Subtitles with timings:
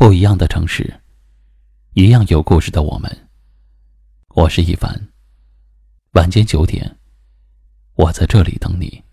[0.00, 0.94] 不一样的城市，
[1.92, 3.28] 一样有故事的我们。
[4.34, 4.90] 我是一凡。
[6.14, 6.96] 晚间九点，
[7.96, 9.04] 我在这里等你。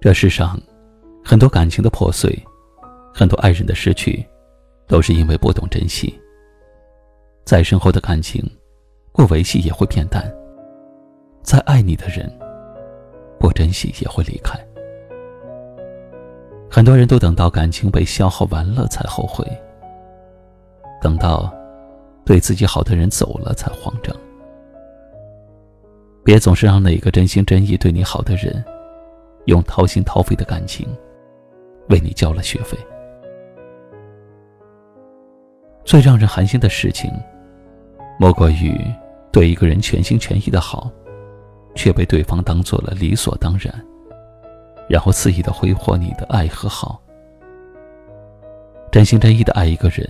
[0.00, 0.56] 这世上，
[1.24, 2.32] 很多感情的破碎，
[3.12, 4.24] 很多爱人的失去，
[4.86, 6.16] 都是因为不懂珍惜。
[7.44, 8.48] 再深厚的感情。
[9.18, 10.32] 不维系也会变淡。
[11.42, 12.32] 再爱你的人，
[13.40, 14.56] 不珍惜也会离开。
[16.70, 19.44] 很多人都等到感情被消耗完了才后悔，
[21.02, 21.52] 等到
[22.24, 24.14] 对自己好的人走了才慌张。
[26.22, 28.64] 别总是让那个真心真意对你好的人，
[29.46, 30.86] 用掏心掏肺的感情
[31.88, 32.78] 为你交了学费。
[35.84, 37.10] 最让人寒心的事情，
[38.16, 38.80] 莫过于。
[39.30, 40.90] 对一个人全心全意的好，
[41.74, 43.72] 却被对方当做了理所当然，
[44.88, 47.00] 然后肆意的挥霍你的爱和好。
[48.90, 50.06] 真心真意的爱一个人，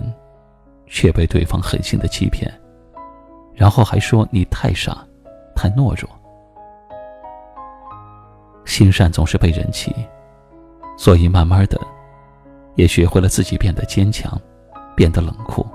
[0.87, 2.49] 却被对方狠心的欺骗，
[3.53, 5.05] 然后还说你太傻，
[5.53, 6.09] 太懦弱。
[8.65, 9.93] 心善总是被人欺，
[10.97, 11.79] 所以慢慢的，
[12.75, 14.39] 也学会了自己变得坚强，
[14.95, 15.67] 变得冷酷，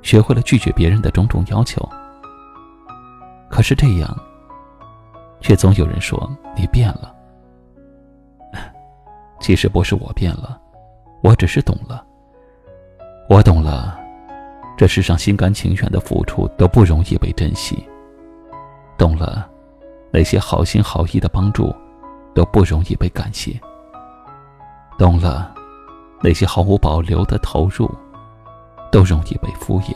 [0.00, 1.86] 学会了拒绝别人的种种要求。
[3.50, 4.16] 可是这样，
[5.40, 7.14] 却总有人说你变了。
[9.40, 10.60] 其实不是我变了，
[11.22, 12.04] 我只是懂了。
[13.28, 13.98] 我懂了，
[14.76, 17.82] 这世上心甘情愿的付出都不容易被珍惜。
[18.96, 19.48] 懂了，
[20.10, 21.74] 那些好心好意的帮助
[22.34, 23.58] 都不容易被感谢。
[24.98, 25.54] 懂了，
[26.20, 27.88] 那些毫无保留的投入
[28.90, 29.94] 都容易被敷衍。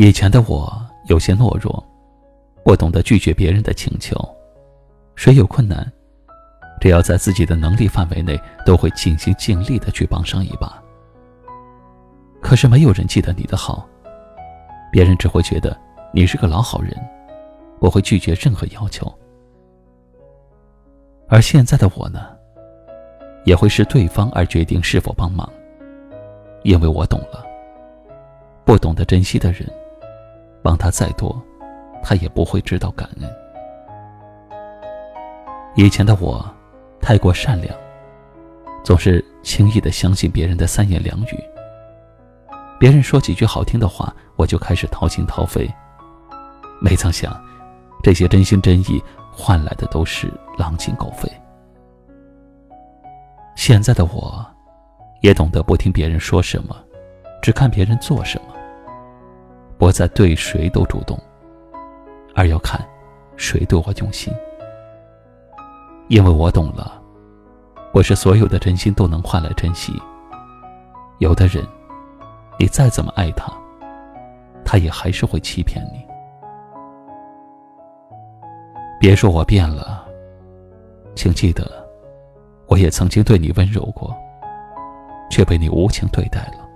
[0.00, 0.72] 以前的我
[1.08, 1.84] 有些懦弱，
[2.64, 4.16] 不懂得拒绝别人的请求。
[5.16, 5.92] 谁有困难，
[6.80, 10.80] 只要在自己的能力范围内，都会尽心尽力的去帮上一把。
[12.40, 13.88] 可是没有人记得你的好，
[14.92, 15.76] 别人只会觉得
[16.12, 16.96] 你是个老好人，
[17.80, 19.12] 不会拒绝任何要求。
[21.28, 22.28] 而现在的我呢，
[23.44, 25.52] 也会视对方而决定是否帮忙，
[26.62, 27.44] 因为我懂了，
[28.64, 29.68] 不懂得珍惜的人。
[30.68, 31.34] 帮他再多，
[32.02, 33.34] 他也不会知道感恩。
[35.74, 36.46] 以前的我，
[37.00, 37.74] 太过善良，
[38.84, 41.42] 总是轻易的相信别人的三言两语。
[42.78, 45.66] 别人说几句好听的话，我就开始掏心掏肺。
[46.82, 47.34] 没曾想，
[48.02, 49.02] 这些真心真意
[49.32, 51.32] 换来的都是狼心狗肺。
[53.56, 54.46] 现在的我，
[55.22, 56.76] 也懂得不听别人说什么，
[57.40, 58.57] 只看别人做什么。
[59.78, 61.16] 不再对谁都主动，
[62.34, 62.84] 而要看
[63.36, 64.34] 谁对我用心。
[66.08, 67.00] 因为我懂了，
[67.92, 69.92] 不是所有的真心都能换来珍惜。
[71.18, 71.64] 有的人，
[72.58, 73.52] 你再怎么爱他，
[74.64, 76.04] 他也还是会欺骗你。
[78.98, 80.04] 别说我变了，
[81.14, 81.64] 请记得，
[82.66, 84.12] 我也曾经对你温柔过，
[85.30, 86.66] 却被你无情对待了。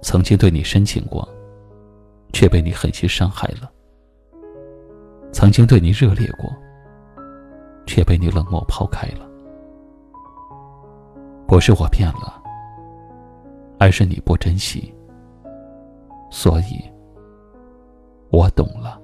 [0.00, 1.28] 曾经对你深情过。
[2.36, 3.72] 却被你狠心伤害了。
[5.32, 6.54] 曾经对你热烈过，
[7.86, 9.26] 却被你冷漠抛开了。
[11.48, 12.42] 不是我变了，
[13.80, 14.94] 而是你不珍惜。
[16.30, 16.84] 所以，
[18.28, 19.00] 我懂了。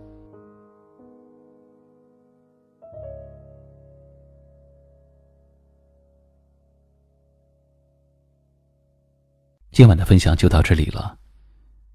[9.71, 11.22] 今晚的分享就到这里了。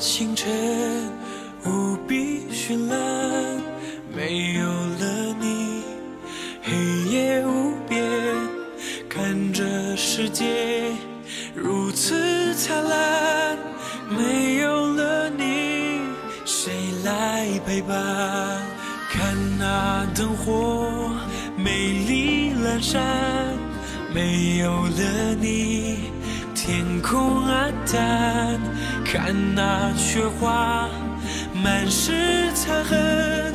[0.00, 0.48] 星辰
[1.64, 2.98] 无比绚烂，
[4.14, 5.82] 没有了你，
[6.62, 6.76] 黑
[7.10, 8.04] 夜无边，
[9.08, 10.92] 看着世界
[11.54, 13.58] 如此灿烂。
[14.08, 16.00] 没有了你，
[16.44, 16.72] 谁
[17.04, 18.62] 来陪伴？
[19.10, 21.10] 看那灯火，
[21.56, 21.72] 美
[22.06, 23.02] 丽阑珊。
[24.14, 26.10] 没有了你，
[26.68, 28.60] 天空暗淡。
[29.02, 30.86] 看那雪花。
[31.54, 33.54] 满是残痕，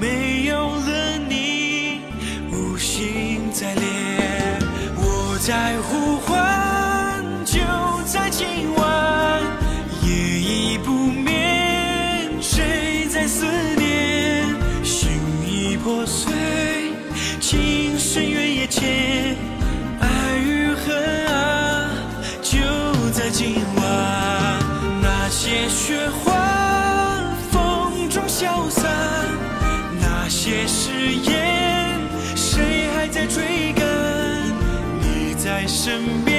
[0.00, 2.00] 没有了你，
[2.50, 3.84] 无心再恋。
[4.96, 7.60] 我在呼唤，就
[8.06, 9.42] 在今晚，
[10.02, 10.10] 夜
[10.40, 13.44] 已不眠，谁在思
[13.76, 14.46] 念？
[14.82, 15.10] 心
[15.46, 16.32] 已破碎，
[17.38, 19.36] 情深缘也浅，
[23.38, 23.84] 今晚。
[25.02, 26.32] 那些雪花
[27.52, 28.26] 风中。
[28.26, 28.90] 消散，
[30.00, 32.00] 那些誓言，
[32.34, 33.86] 谁还在追赶？
[35.00, 36.35] 你在身边，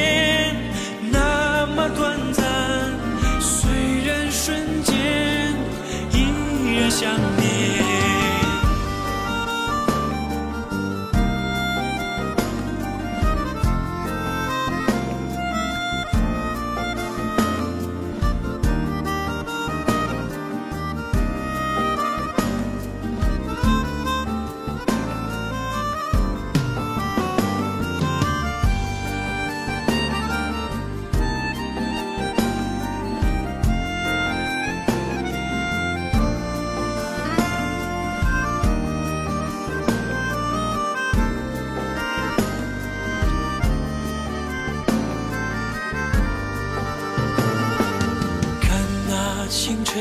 [49.50, 49.96] 清晨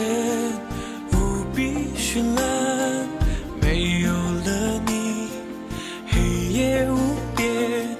[1.12, 3.06] 无比绚烂，
[3.62, 5.28] 没有了你，
[6.08, 6.20] 黑
[6.52, 7.96] 夜无边，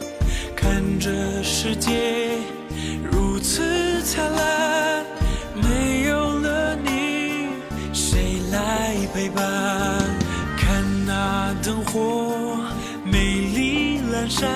[0.56, 2.38] 看着世界
[3.12, 5.04] 如此灿烂。
[5.54, 7.46] 没有了你，
[7.92, 9.44] 谁来陪伴？
[10.58, 12.58] 看那灯火，
[13.04, 14.50] 美丽阑珊。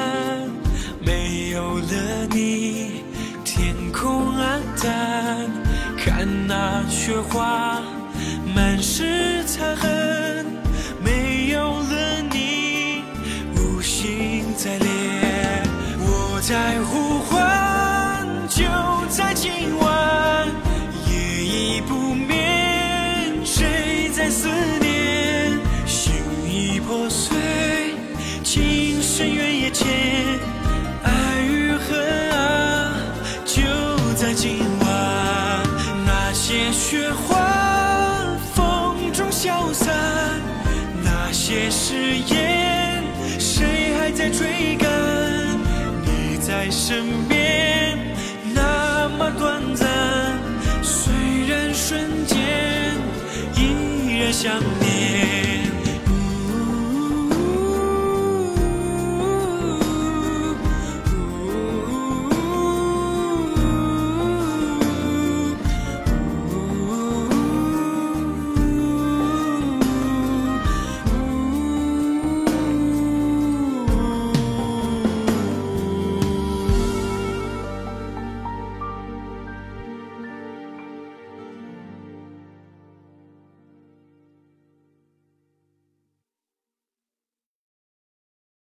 [1.07, 3.05] 没有了你，
[3.45, 5.30] 天空暗淡。
[6.89, 7.81] 雪花，
[8.55, 10.47] 满是残痕，
[11.03, 13.03] 没有了你，
[13.57, 14.89] 无心再恋。
[15.99, 18.65] 我在呼唤，就
[19.09, 20.49] 在今晚，
[21.09, 24.49] 夜已不眠，谁在思
[24.81, 25.59] 念？
[25.87, 26.13] 心
[26.47, 27.37] 已破碎，
[28.43, 29.89] 情深缘也浅，
[36.91, 39.95] 雪花风中消散，
[41.05, 43.05] 那些誓言
[43.39, 44.91] 谁还在追赶？
[46.05, 47.97] 你在身边
[48.53, 49.87] 那么短暂，
[50.83, 51.13] 虽
[51.49, 52.37] 然瞬间
[53.55, 55.50] 依然想念。